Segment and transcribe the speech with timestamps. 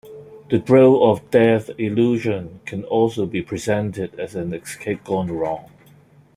[0.49, 5.69] The Drill of Death illusion can also be presented as an "escape gone wrong".